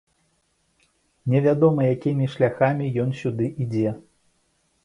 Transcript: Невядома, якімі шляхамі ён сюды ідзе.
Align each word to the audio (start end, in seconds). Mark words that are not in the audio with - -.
Невядома, 1.33 1.81
якімі 1.95 2.31
шляхамі 2.37 2.91
ён 3.05 3.15
сюды 3.21 3.45
ідзе. 3.67 3.97